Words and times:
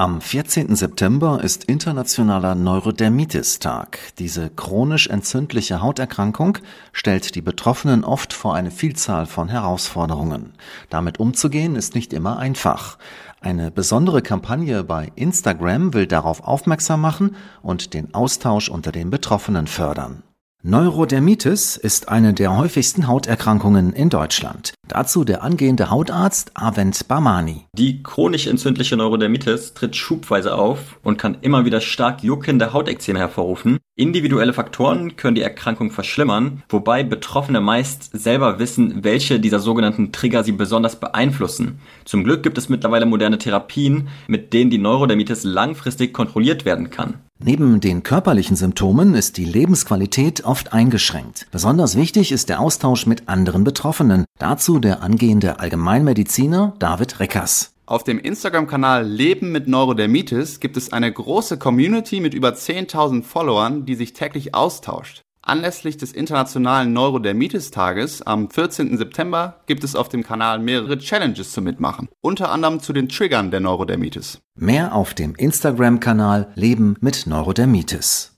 Am 0.00 0.22
14. 0.22 0.76
September 0.76 1.44
ist 1.44 1.64
Internationaler 1.64 2.54
Neurodermitis-Tag. 2.54 3.98
Diese 4.18 4.48
chronisch 4.48 5.08
entzündliche 5.08 5.82
Hauterkrankung 5.82 6.56
stellt 6.94 7.34
die 7.34 7.42
Betroffenen 7.42 8.02
oft 8.02 8.32
vor 8.32 8.54
eine 8.54 8.70
Vielzahl 8.70 9.26
von 9.26 9.48
Herausforderungen. 9.48 10.54
Damit 10.88 11.20
umzugehen 11.20 11.76
ist 11.76 11.94
nicht 11.94 12.14
immer 12.14 12.38
einfach. 12.38 12.96
Eine 13.42 13.70
besondere 13.70 14.22
Kampagne 14.22 14.84
bei 14.84 15.12
Instagram 15.16 15.92
will 15.92 16.06
darauf 16.06 16.44
aufmerksam 16.44 17.02
machen 17.02 17.36
und 17.60 17.92
den 17.92 18.14
Austausch 18.14 18.70
unter 18.70 18.92
den 18.92 19.10
Betroffenen 19.10 19.66
fördern. 19.66 20.22
Neurodermitis 20.62 21.76
ist 21.76 22.08
eine 22.08 22.32
der 22.32 22.56
häufigsten 22.56 23.06
Hauterkrankungen 23.06 23.92
in 23.92 24.08
Deutschland. 24.08 24.72
Dazu 24.90 25.22
der 25.22 25.44
angehende 25.44 25.88
Hautarzt 25.88 26.50
Avent 26.54 27.06
Bamani. 27.06 27.64
Die 27.78 28.02
chronisch 28.02 28.48
entzündliche 28.48 28.96
Neurodermitis 28.96 29.72
tritt 29.72 29.94
schubweise 29.94 30.56
auf 30.56 30.98
und 31.04 31.16
kann 31.16 31.38
immer 31.42 31.64
wieder 31.64 31.80
stark 31.80 32.24
juckende 32.24 32.72
Hautekzeme 32.72 33.20
hervorrufen. 33.20 33.78
Individuelle 34.00 34.54
Faktoren 34.54 35.16
können 35.16 35.34
die 35.34 35.42
Erkrankung 35.42 35.90
verschlimmern, 35.90 36.62
wobei 36.70 37.04
Betroffene 37.04 37.60
meist 37.60 38.08
selber 38.18 38.58
wissen, 38.58 39.04
welche 39.04 39.38
dieser 39.38 39.60
sogenannten 39.60 40.10
Trigger 40.10 40.42
sie 40.42 40.52
besonders 40.52 40.98
beeinflussen. 40.98 41.80
Zum 42.06 42.24
Glück 42.24 42.42
gibt 42.42 42.56
es 42.56 42.70
mittlerweile 42.70 43.04
moderne 43.04 43.36
Therapien, 43.36 44.08
mit 44.26 44.54
denen 44.54 44.70
die 44.70 44.78
Neurodermitis 44.78 45.44
langfristig 45.44 46.14
kontrolliert 46.14 46.64
werden 46.64 46.88
kann. 46.88 47.16
Neben 47.38 47.80
den 47.80 48.02
körperlichen 48.02 48.56
Symptomen 48.56 49.14
ist 49.14 49.36
die 49.36 49.44
Lebensqualität 49.44 50.46
oft 50.46 50.72
eingeschränkt. 50.72 51.46
Besonders 51.50 51.94
wichtig 51.94 52.32
ist 52.32 52.48
der 52.48 52.60
Austausch 52.60 53.04
mit 53.04 53.28
anderen 53.28 53.64
Betroffenen. 53.64 54.24
Dazu 54.38 54.78
der 54.78 55.02
angehende 55.02 55.60
Allgemeinmediziner 55.60 56.74
David 56.78 57.20
Reckers. 57.20 57.74
Auf 57.90 58.04
dem 58.04 58.20
Instagram-Kanal 58.20 59.04
Leben 59.04 59.50
mit 59.50 59.66
Neurodermitis 59.66 60.60
gibt 60.60 60.76
es 60.76 60.92
eine 60.92 61.10
große 61.12 61.58
Community 61.58 62.20
mit 62.20 62.34
über 62.34 62.50
10.000 62.50 63.24
Followern, 63.24 63.84
die 63.84 63.96
sich 63.96 64.12
täglich 64.12 64.54
austauscht. 64.54 65.22
Anlässlich 65.42 65.96
des 65.96 66.12
Internationalen 66.12 66.92
Neurodermitis-Tages 66.92 68.22
am 68.22 68.48
14. 68.48 68.96
September 68.96 69.56
gibt 69.66 69.82
es 69.82 69.96
auf 69.96 70.08
dem 70.08 70.22
Kanal 70.22 70.60
mehrere 70.60 70.98
Challenges 70.98 71.50
zum 71.50 71.64
Mitmachen, 71.64 72.08
unter 72.20 72.52
anderem 72.52 72.78
zu 72.78 72.92
den 72.92 73.08
Triggern 73.08 73.50
der 73.50 73.58
Neurodermitis. 73.58 74.38
Mehr 74.54 74.94
auf 74.94 75.12
dem 75.14 75.34
Instagram-Kanal 75.34 76.52
Leben 76.54 76.94
mit 77.00 77.26
Neurodermitis. 77.26 78.36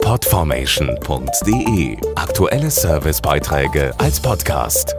Podformation.de 0.00 1.98
Aktuelle 2.14 2.70
Servicebeiträge 2.70 3.92
als 3.98 4.18
Podcast. 4.18 4.96